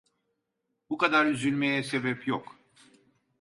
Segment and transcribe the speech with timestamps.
[0.89, 2.57] Bu kadar üzülmeye sebep yok.